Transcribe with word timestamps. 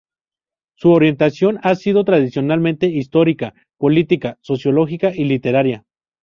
Su 0.79 0.93
orientación 0.93 1.59
ha 1.61 1.75
sido 1.75 2.03
tradicionalmente 2.03 2.87
histórica, 2.87 3.53
política, 3.77 4.39
sociológica 4.41 5.11
y 5.13 5.25
literaria. 5.25 5.83